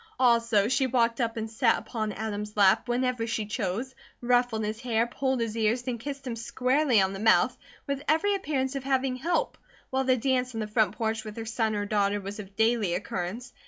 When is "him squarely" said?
6.25-6.99